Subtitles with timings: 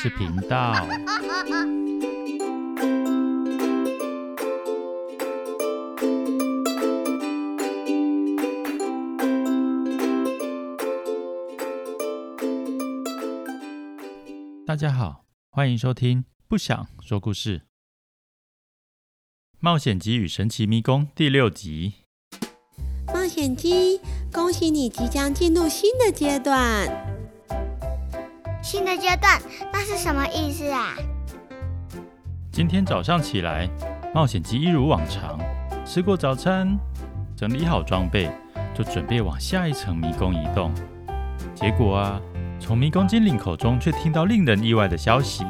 [0.00, 0.86] 是频道。
[14.64, 17.58] 大家好，欢迎收听《不想说故事》
[19.58, 21.94] 冒险鸡与神奇迷宫第六集。
[23.12, 24.00] 冒险鸡，
[24.32, 27.17] 恭喜你即将进入新的阶段。
[28.68, 29.40] 新的阶段，
[29.72, 30.94] 那是什么意思啊？
[32.52, 33.66] 今天早上起来，
[34.14, 35.40] 冒险鸡一如往常
[35.86, 36.78] 吃过早餐，
[37.34, 38.30] 整理好装备，
[38.74, 40.70] 就准备往下一层迷宫移动。
[41.54, 42.20] 结果啊，
[42.60, 45.46] 从迷宫精灵口中却听到令人意外的消息。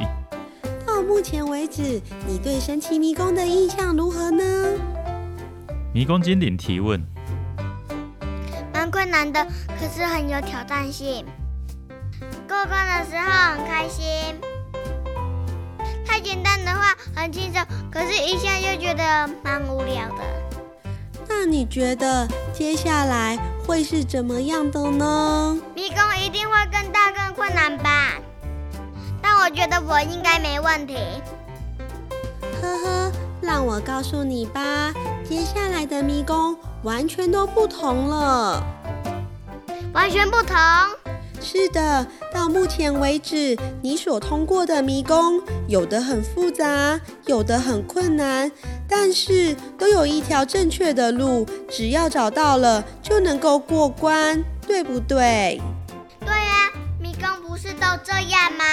[0.86, 4.44] 到目前为止，你对神奇迷宫的印象如何呢？
[5.92, 7.04] 迷宫精灵提问。
[8.72, 9.44] 蛮困难的，
[9.76, 11.26] 可是很有挑战性。
[12.58, 14.04] 过关的时候很开心，
[16.04, 20.24] 太简单的话很轻松，可是一下就觉得蛮无聊的。
[21.28, 25.56] 那你觉得接下来会是怎么样的呢？
[25.72, 28.14] 迷宫一定会更大更困难吧？
[29.22, 30.96] 但我觉得我应该没问题。
[32.60, 34.92] 呵呵，让我告诉你吧，
[35.22, 38.60] 接下来的迷宫完全都不同了，
[39.92, 40.56] 完全不同。
[41.40, 48.50] 是的，到目前为止，你所通过的迷宫，有的很复杂，有的很困难，
[48.88, 55.60] 但是都有一条正确的路，只要找到了，就能够过关，对不对？
[56.20, 58.64] 对呀，迷宫不是都这样吗？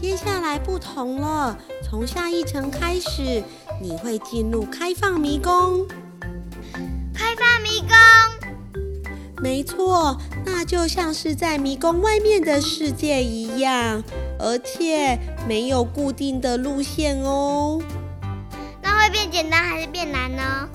[0.00, 3.42] 接下来不同了，从下一层开始，
[3.80, 5.86] 你会进入开放迷宫。
[7.14, 8.27] 开放迷宫。
[9.40, 14.02] 没错，那就像是在迷宫外面的世界一样，
[14.38, 17.80] 而且没有固定的路线哦。
[18.82, 20.68] 那会变简单还是变难呢？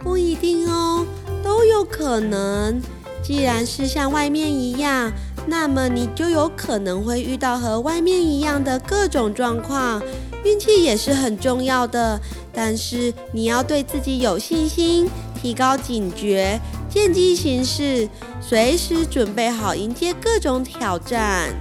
[0.00, 1.06] 不一定哦，
[1.42, 2.80] 都有可能。
[3.22, 5.12] 既然是像外面一样，
[5.46, 10.02] 那么你就有可能会遇到和外面一样的各种状况。
[10.44, 12.20] 运气也是很重要的，
[12.52, 16.58] 但是你要对自己有信心，提高警觉。
[16.88, 18.08] 见机行事，
[18.40, 21.52] 随时准备好迎接各种挑战。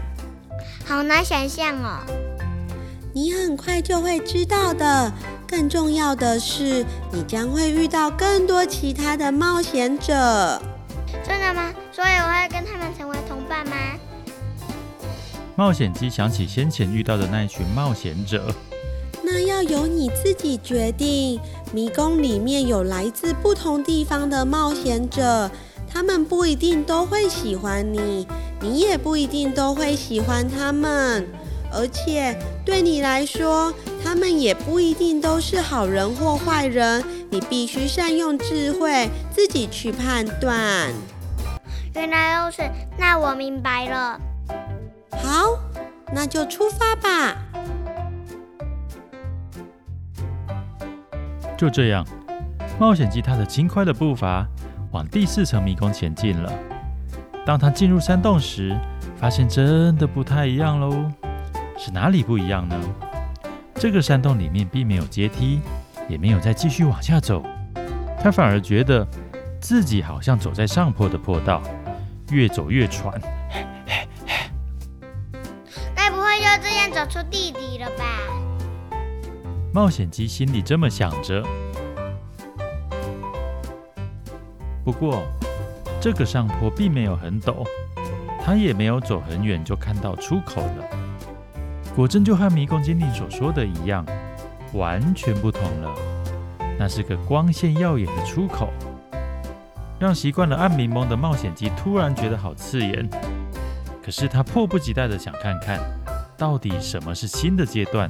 [0.86, 2.00] 好难想象哦！
[3.14, 5.12] 你很快就会知道的。
[5.46, 10.62] 更重要的是，你将会遇到更多其他的冒险者。
[11.26, 11.74] 真的吗？
[11.92, 13.76] 所以我会跟他们成为同伴吗？
[15.56, 18.54] 冒险鸡想起先前遇到的那一群冒险者。
[19.24, 21.40] 那要由你自己决定。
[21.74, 25.50] 迷宫里面有来自不同地方的冒险者，
[25.92, 28.28] 他们不一定都会喜欢你，
[28.62, 31.28] 你也不一定都会喜欢他们。
[31.70, 33.74] 而且对你来说，
[34.04, 37.04] 他们也不一定都是好人或坏人。
[37.30, 40.94] 你必须善用智慧，自己去判断。
[41.94, 42.62] 原来如此，
[42.98, 44.18] 那我明白了。
[45.22, 45.60] 好，
[46.14, 47.36] 那就出发吧。
[51.58, 52.06] 就这样，
[52.80, 54.48] 冒险鸡踏着轻快的步伐
[54.92, 56.54] 往第四层迷宫前进了。
[57.44, 58.78] 当他进入山洞时，
[59.16, 61.12] 发现真的不太一样喽。
[61.76, 62.80] 是哪里不一样呢？
[63.76, 65.60] 这个山洞里面并没有阶梯，
[66.08, 67.44] 也没有再继续往下走。
[68.22, 69.08] 他反而觉得
[69.60, 71.62] 自己好像走在上坡的坡道，
[72.30, 73.20] 越走越喘。
[75.96, 78.06] 该不会就这样走出地底了吧？
[79.74, 81.44] 冒险鸡心里这么想着，
[84.84, 85.22] 不过
[86.02, 87.64] 这个上坡并没有很陡，
[88.44, 90.88] 他也没有走很远就看到出口了。
[91.96, 94.06] 果真就和迷宫精灵所说的一样，
[94.74, 95.94] 完全不同了。
[96.80, 98.70] 那是个光线耀眼的出口，
[100.00, 103.08] 让习惯了暗迷蒙的冒险鸡突然觉得好刺眼。
[104.02, 105.80] 可是他迫不及待地想看看，
[106.38, 108.10] 到底什么是新的阶段。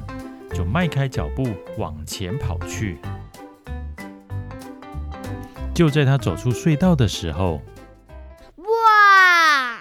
[0.52, 1.46] 就迈开脚步
[1.76, 2.98] 往前跑去。
[5.74, 7.62] 就在他走出隧道的时候，
[8.56, 9.80] 哇！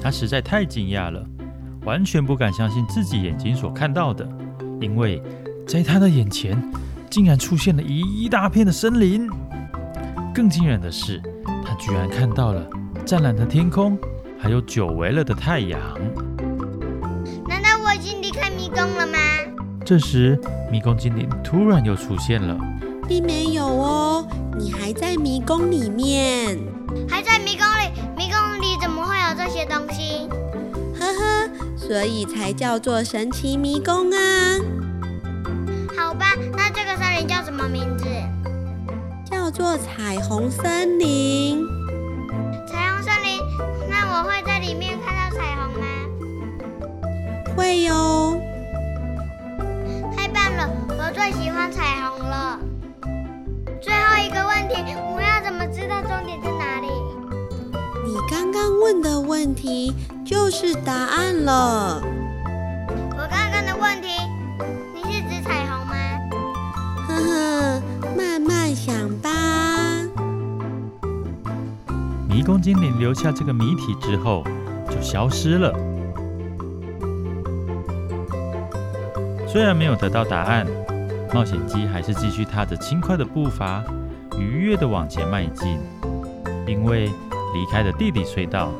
[0.00, 1.22] 他实在太惊讶了，
[1.84, 4.26] 完全不敢相信自己眼睛所看到的，
[4.80, 5.22] 因为
[5.66, 6.56] 在他的眼前
[7.10, 9.28] 竟然出现了一大片的森林。
[10.34, 11.22] 更惊人的是，
[11.64, 12.66] 他居然看到了
[13.04, 13.98] 湛蓝的天空，
[14.38, 15.78] 还有久违了的太阳。
[18.96, 19.18] 了吗？
[19.84, 20.38] 这时，
[20.70, 22.56] 迷宫精灵突然又出现了，
[23.06, 24.26] 并没有哦，
[24.58, 26.58] 你还在迷宫里面，
[27.08, 27.90] 还在迷宫里。
[28.16, 30.28] 迷宫里怎么会有这些东西？
[30.98, 34.18] 呵呵所以才叫做神奇迷宫啊。
[35.96, 38.06] 好吧，那这个森林叫什么名字？
[39.30, 41.73] 叫做彩虹森林。
[47.64, 48.38] 会哟。
[50.14, 50.68] 太棒了，
[50.98, 52.58] 我最喜欢彩虹了。
[53.80, 56.88] 最后一个问题，我要怎么知道终点在哪里？
[58.04, 59.94] 你刚刚问的问题
[60.26, 62.02] 就是答案了。
[63.16, 64.08] 我刚刚的问题，
[64.94, 65.96] 你是指彩虹吗？
[67.08, 67.82] 呵呵，
[68.14, 69.30] 慢慢想吧。
[72.28, 74.44] 迷宫精灵留下这个谜题之后，
[74.90, 75.72] 就消失了。
[79.54, 80.66] 虽然没有得到答案，
[81.32, 83.84] 冒险鸡还是继续踏着轻快的步伐，
[84.36, 85.78] 愉悦地往前迈进。
[86.66, 88.72] 因为离开了地底隧道，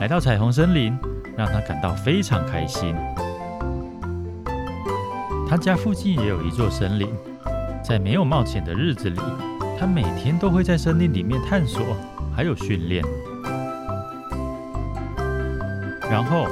[0.00, 0.98] 来到彩虹森林，
[1.36, 2.92] 让他感到非常开心。
[5.48, 7.08] 他家附近也有一座森林，
[7.80, 9.20] 在没有冒险的日子里，
[9.78, 11.80] 他每天都会在森林里面探索，
[12.34, 13.00] 还有训练。
[16.10, 16.48] 然后，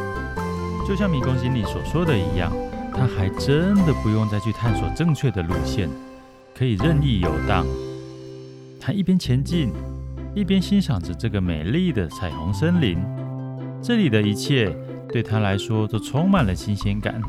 [0.86, 2.52] 就像迷宫经理所说的一样。
[2.96, 5.90] 他还真的不用再去探索正确的路线，
[6.56, 7.66] 可以任意游荡。
[8.80, 9.72] 他一边前进，
[10.34, 12.98] 一边欣赏着这个美丽的彩虹森林。
[13.82, 14.74] 这里的一切
[15.12, 17.20] 对他来说都充满了新鲜感，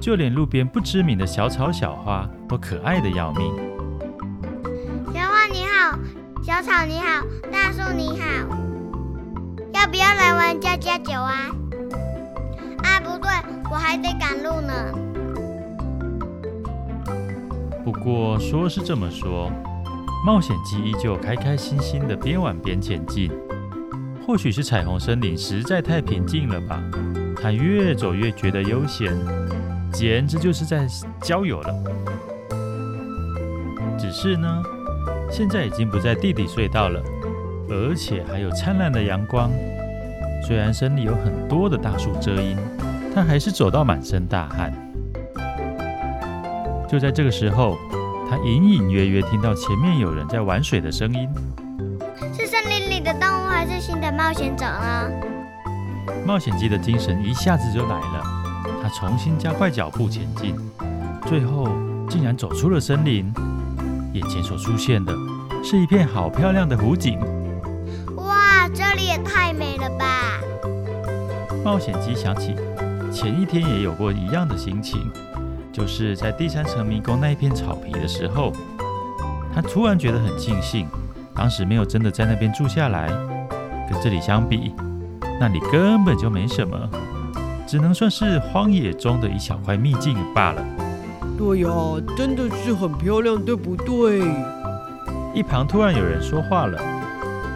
[0.00, 3.54] 就连路边不知名的小草小花都可爱的要命。
[5.12, 5.98] 小花你好，
[6.42, 8.26] 小草你好，大树你好，
[9.74, 11.50] 要不要来玩家家酒啊？
[13.70, 14.72] 我还得赶路呢。
[17.84, 19.50] 不过说是这么说，
[20.26, 23.30] 冒险鸡依旧开开心心的边玩边前进。
[24.26, 26.82] 或许是彩虹森林实在太平静了吧，
[27.40, 29.16] 它越走越觉得悠闲，
[29.90, 30.86] 简直就是在
[31.22, 31.74] 郊游了。
[33.98, 34.62] 只是呢，
[35.30, 37.02] 现在已经不在地底隧道了，
[37.70, 39.50] 而且还有灿烂的阳光。
[40.46, 42.56] 虽然森林有很多的大树遮阴，
[43.18, 44.72] 他还是走到满身大汗。
[46.88, 47.76] 就在这个时候，
[48.30, 51.28] 他隐隐约约听到前面有人在玩水的声音。
[52.32, 55.10] 是森林里的动物，还是新的冒险者呢？
[56.24, 58.22] 冒险鸡的精神一下子就来了，
[58.80, 60.54] 他重新加快脚步前进，
[61.26, 61.68] 最后
[62.08, 63.34] 竟然走出了森林。
[64.12, 65.12] 眼前所出现的
[65.64, 67.18] 是一片好漂亮的湖景。
[68.14, 70.38] 哇，这里也太美了吧！
[71.64, 72.54] 冒险鸡想起
[73.10, 75.10] 前一天也有过一样的心情，
[75.72, 78.52] 就是在第三层迷宫那一片草皮的时候，
[79.54, 80.86] 他突然觉得很庆幸，
[81.34, 83.08] 当时没有真的在那边住下来。
[83.90, 84.74] 跟这里相比，
[85.40, 86.78] 那里根本就没什么，
[87.66, 90.62] 只能算是荒野中的一小块秘境罢了。
[91.38, 91.70] 对呀，
[92.16, 94.22] 真的是很漂亮，对不对？
[95.34, 96.78] 一旁突然有人说话了，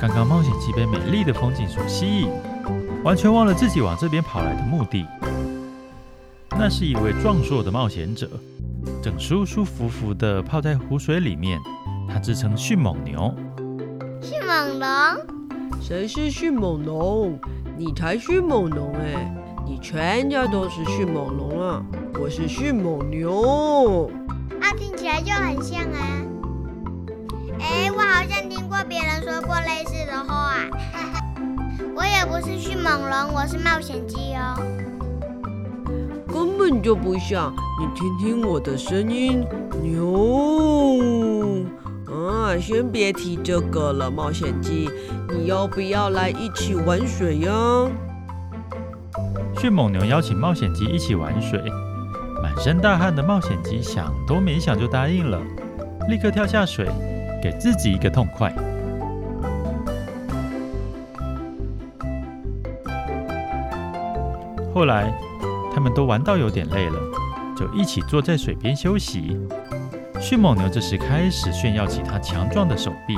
[0.00, 2.30] 刚刚冒险鸡被美丽的风景所吸引。
[3.04, 5.04] 完全忘了自己往这边跑来的目的。
[6.62, 8.30] 那是一位壮硕的冒险者，
[9.02, 11.58] 正舒舒服服地泡在湖水里面。
[12.08, 13.34] 他自称迅猛牛。
[14.22, 14.88] 迅猛龙？
[15.80, 17.36] 谁是迅猛龙？
[17.76, 19.34] 你才迅猛龙哎！
[19.66, 21.82] 你全家都是迅猛龙啊！
[22.20, 24.08] 我是迅猛牛。
[24.60, 25.98] 啊，听起来就很像啊。
[27.58, 30.54] 哎，我好像听过别人说过类似的话。
[31.96, 34.62] 我也不是迅猛龙，我是冒险鸡哦。
[36.42, 39.46] 根本就不像，你听听我的声音，
[39.80, 41.62] 牛。
[42.06, 44.90] 啊，先别提这个了，冒险鸡，
[45.32, 47.52] 你要不要来一起玩水呀？
[49.56, 51.62] 迅猛牛邀请冒险鸡一起玩水，
[52.42, 55.40] 满身大汗的冒险鸡想都没想就答应了，
[56.08, 56.88] 立刻跳下水，
[57.40, 58.52] 给自己一个痛快。
[64.74, 65.16] 后来，
[65.74, 66.98] 他们都玩到有点累了，
[67.56, 69.38] 就一起坐在水边休息。
[70.20, 73.16] 迅猛牛这时开始炫耀起他强壮的手臂。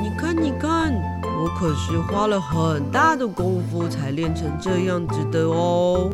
[0.00, 6.10] 你看，你看，我可是花了很大的功夫才练成这样子的哦。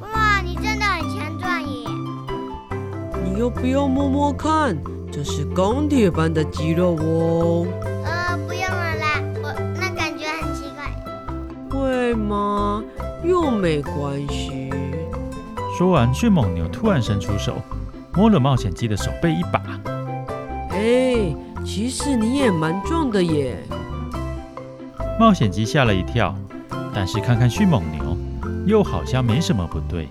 [0.00, 1.88] 哇，你真的很强壮耶！
[3.24, 4.76] 你要不要摸摸看？
[5.10, 7.66] 这是钢铁般的肌肉哦。
[8.04, 10.84] 呃，不用了啦，我那感觉很奇怪。
[11.70, 12.84] 会吗？
[13.24, 14.69] 又没关系。
[15.80, 17.56] 说完，迅猛牛突然伸出手，
[18.12, 19.62] 摸了冒险鸡的手背一把。
[20.72, 21.34] 哎，
[21.64, 23.56] 其实你也蛮壮的耶。
[25.18, 26.36] 冒险鸡吓了一跳，
[26.94, 28.14] 但是看看迅猛牛，
[28.66, 30.06] 又好像没什么不对。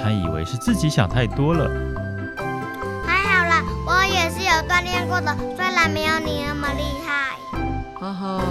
[0.00, 1.68] 他以为是自己想太多了。
[3.04, 7.36] 还好啦，我也是有锻炼过的，虽然没有你那么厉害。
[7.98, 8.44] 哈哈，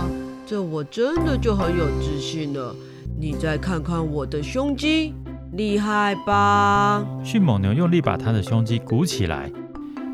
[0.46, 2.76] 这我真的就很有自信了。
[3.18, 5.14] 你再看看我的胸肌，
[5.54, 7.06] 厉害吧？
[7.24, 9.52] 迅猛牛用力把他的胸肌鼓起来，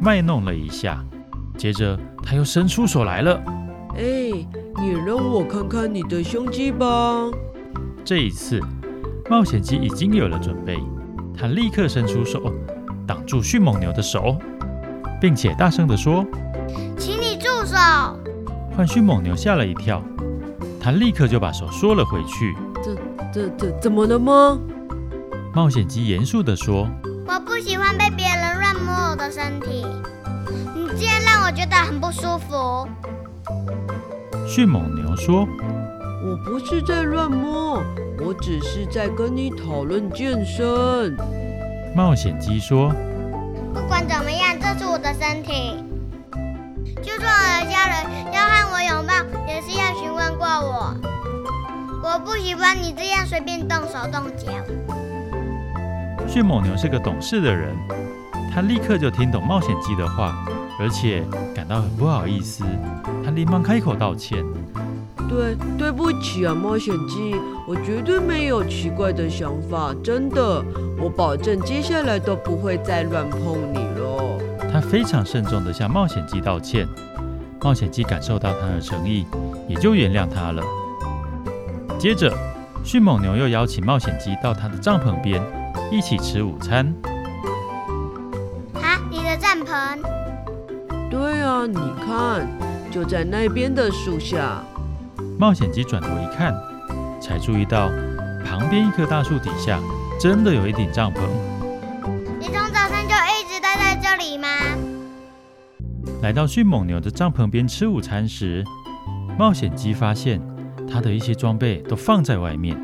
[0.01, 1.03] 卖弄了一下，
[1.55, 3.39] 接着他又伸出手来了。
[3.95, 4.31] 哎，
[4.77, 7.29] 你让我看看你的胸肌吧。
[8.03, 8.59] 这一次，
[9.29, 10.79] 冒险鸡已经有了准备。
[11.37, 12.51] 他立刻伸出手，
[13.05, 14.39] 挡住迅猛牛的手，
[15.21, 16.25] 并且大声地说
[16.97, 17.75] ：“请你住手！”
[18.75, 20.01] 换迅猛牛吓了一跳，
[20.79, 22.55] 他立刻就把手缩了回去。
[22.83, 22.95] 这、
[23.31, 24.59] 这、这怎么了吗？
[25.57, 26.87] 冒险鸡严肃地说
[27.25, 29.87] ：“我不喜欢被别人乱摸我的身体，
[30.75, 32.87] 你这样让我觉得很不舒服。”
[34.47, 35.47] 迅猛牛说
[36.23, 37.81] ：“我不是在乱摸。”
[38.23, 41.17] 我只是在跟你讨论健身。
[41.95, 42.91] 冒险鸡说
[43.73, 45.83] ：“不管怎么样，这是我的身体。
[47.01, 49.11] 就算我的家人要和我拥抱，
[49.47, 50.95] 也是要询问过我。
[52.03, 54.53] 我不喜欢你这样随便动手动脚。”
[56.37, 57.75] 迅猛牛是个懂事的人，
[58.53, 60.37] 他立刻就听懂冒险鸡的话，
[60.79, 61.23] 而且
[61.55, 62.63] 感到很不好意思，
[63.25, 64.45] 他连忙开口道歉。
[65.27, 67.35] 对，对不起啊，冒险鸡，
[67.67, 70.63] 我绝对没有奇怪的想法，真的，
[71.01, 74.39] 我保证接下来都不会再乱碰你了。
[74.71, 76.87] 他非常慎重地向冒险鸡道歉，
[77.63, 79.25] 冒险鸡感受到他的诚意，
[79.67, 80.61] 也就原谅他了。
[81.97, 82.31] 接着，
[82.83, 85.41] 迅猛牛又邀请冒险鸡到他的帐篷边
[85.89, 86.93] 一起吃午餐。
[88.73, 89.97] 啊，你的帐篷？
[91.09, 92.45] 对啊，你看，
[92.91, 94.61] 就在那边的树下。
[95.39, 96.53] 冒险鸡转头一看，
[97.21, 97.89] 才注意到
[98.45, 99.79] 旁边一棵大树底下
[100.19, 101.21] 真的有一顶帐篷。
[102.39, 104.47] 你从早上就一直待在这里吗？
[106.21, 108.65] 来到迅猛牛的帐篷边吃午餐时，
[109.39, 110.41] 冒险鸡发现
[110.91, 112.77] 他的一些装备都放在外面，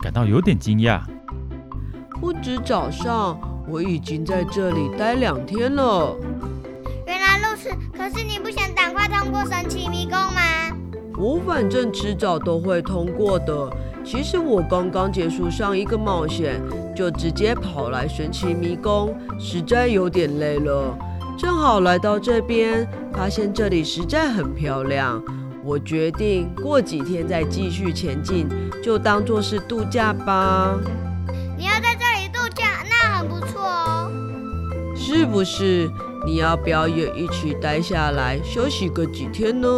[0.00, 1.00] 感到有点惊讶。
[2.22, 3.36] 不止早上，
[3.68, 6.16] 我已经在这里待两天了。
[7.04, 10.40] 原来如此，可是你不想赶快通过神奇迷宫吗？
[11.18, 13.68] 我反正迟早都会通过的。
[14.04, 16.62] 其实我刚刚结束上一个冒险，
[16.94, 20.96] 就直接跑来神奇迷宫，实在有点累了。
[21.36, 25.20] 正好来到这边，发现这里实在很漂亮。
[25.64, 28.46] 我决定过几天再继续前进，
[28.80, 30.78] 就当做是度假吧。
[35.32, 35.90] 不是？
[36.26, 39.68] 你要不要也一起待下来休息个几天呢？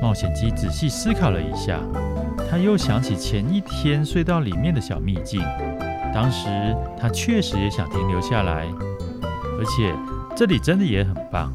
[0.00, 1.80] 冒险鸡仔细思考了一下，
[2.48, 5.42] 他又想起前一天隧道里面的小秘境，
[6.14, 6.48] 当时
[6.98, 8.66] 他确实也想停留下来，
[9.58, 9.92] 而且
[10.36, 11.52] 这里真的也很棒，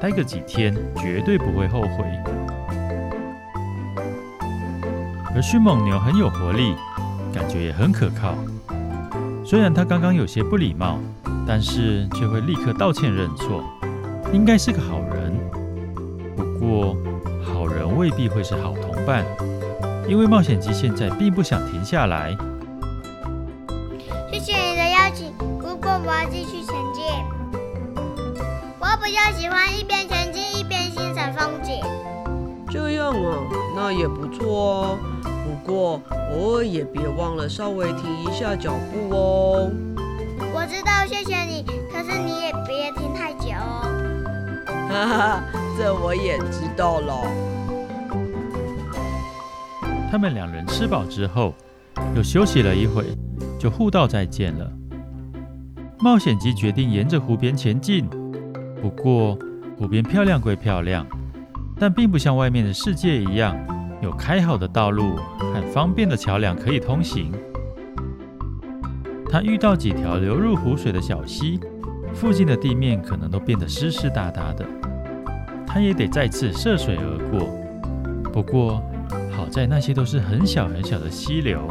[0.00, 2.04] 待个几天绝对不会后悔。
[5.34, 6.74] 而迅猛牛很有活力，
[7.32, 8.34] 感觉也很可靠，
[9.44, 10.98] 虽然他刚刚有些不礼貌，
[11.46, 13.62] 但是却会立刻道歉认错，
[14.32, 15.32] 应该是个好人。
[16.36, 16.96] 不过，
[17.44, 19.24] 好人未必会是好同伴，
[20.08, 22.36] 因为冒险鸡现在并不想停下来。
[24.32, 27.04] 谢谢你的邀请，不过我要继续前进。
[28.80, 31.80] 我比较喜欢一边前进一边欣赏风景。
[32.68, 33.38] 这样啊，
[33.74, 34.98] 那也不错哦。
[35.22, 39.70] 不过偶尔也别忘了稍微停一下脚步哦。
[41.06, 43.86] 谢谢你，可是你也别停太久哦。
[44.90, 45.44] 哈哈，
[45.78, 47.22] 这我也知道了。
[50.10, 51.54] 他们两人吃饱之后，
[52.16, 53.04] 又休息了一会，
[53.58, 54.70] 就互道再见了。
[55.98, 58.08] 冒险鸡决定沿着湖边前进，
[58.82, 59.38] 不过
[59.78, 61.06] 湖边漂亮归漂亮，
[61.78, 63.56] 但并不像外面的世界一样
[64.02, 67.32] 有开好的道路和方便的桥梁可以通行。
[69.28, 71.60] 他遇到几条流入湖水的小溪，
[72.14, 74.64] 附近的地面可能都变得湿湿哒哒的，
[75.66, 77.48] 他也得再次涉水而过。
[78.32, 78.82] 不过，
[79.36, 81.68] 好在那些都是很小很小的溪流，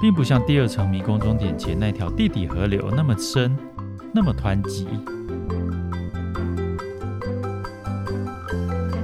[0.00, 3.56] 并不像第二层迷宫终点前那条地底河流那么深，
[4.12, 4.88] 那么湍急。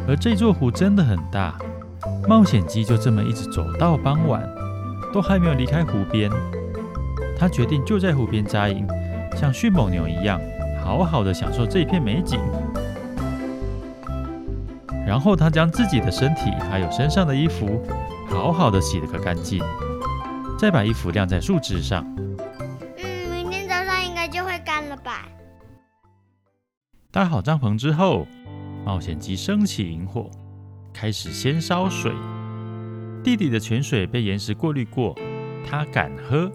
[0.08, 1.56] 而这座湖真的很大，
[2.26, 4.42] 冒险鸡就这么一直走到傍晚，
[5.12, 6.30] 都还没有离开湖边。
[7.40, 8.86] 他决定就在湖边扎营，
[9.34, 10.38] 像迅猛牛一样，
[10.84, 12.38] 好好的享受这片美景。
[15.06, 17.82] 然后他将自己的身体还有身上的衣服
[18.28, 19.64] 好好的洗了个干净，
[20.58, 22.04] 再把衣服晾在树枝上。
[22.98, 25.26] 嗯，明天早上应该就会干了吧？
[27.10, 28.26] 搭好帐篷之后，
[28.84, 30.30] 冒险鸡升起营火，
[30.92, 32.12] 开始先烧水。
[33.24, 35.18] 地底的泉水被岩石过滤过，
[35.66, 36.52] 他敢喝。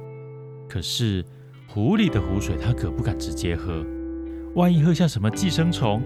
[0.67, 1.23] 可是
[1.67, 3.85] 湖里的湖水，他可不敢直接喝。
[4.55, 6.01] 万一喝下什么寄生虫，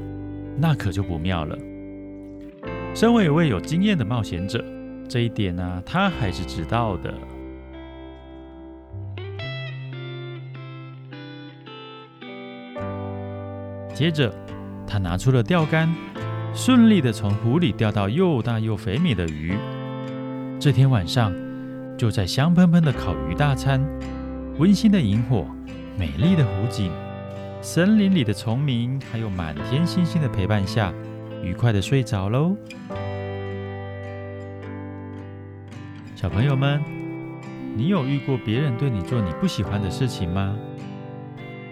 [0.57, 1.57] 那可就不妙了。
[2.95, 4.63] 身为一位有经验的冒险者，
[5.07, 7.13] 这一点呢、他还是知道的。
[13.93, 14.33] 接着，
[14.87, 15.93] 他拿出了钓竿，
[16.53, 19.53] 顺利地从湖里钓到又大又肥美的鱼。
[20.59, 21.33] 这天晚上，
[21.97, 23.81] 就在香喷喷的烤鱼大餐、
[24.59, 25.47] 温馨的萤火、
[25.97, 26.91] 美丽的湖景、
[27.61, 30.93] 森林里的虫鸣，还有满天星星的陪伴下，
[31.41, 32.57] 愉快的睡着喽。
[36.13, 36.83] 小朋友们，
[37.73, 40.53] 你有遇过别人对你做你不喜欢的事情吗？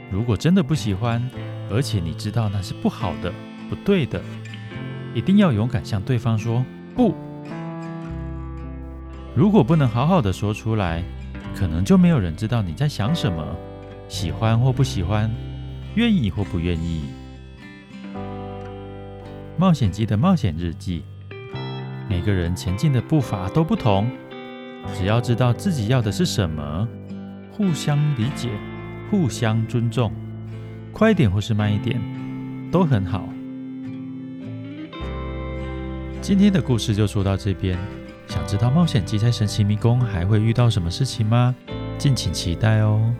[0.09, 1.21] 如果真的不喜欢，
[1.69, 3.29] 而且你知道那是不好的、
[3.69, 4.23] 不对的，
[5.13, 6.63] 一定要勇敢向对方说
[6.95, 7.13] 不。
[9.35, 11.03] 如果不能好好的说出来，
[11.55, 13.55] 可能就没有人知道你在想什么，
[14.07, 15.29] 喜欢或不喜欢，
[15.95, 17.05] 愿意或不愿意。
[19.57, 21.03] 冒险鸡的冒险日记，
[22.07, 24.07] 每个人前进的步伐都不同，
[24.93, 26.87] 只要知道自己要的是什么，
[27.51, 28.49] 互相理解，
[29.09, 30.11] 互相尊重。
[30.93, 31.99] 快一点或是慢一点，
[32.71, 33.27] 都很好。
[36.21, 37.77] 今天的故事就说到这边。
[38.27, 41.55] 想知道冒险鸡在神奇迷宫还会遇到什么事情吗？
[41.97, 43.13] 敬请期待哦。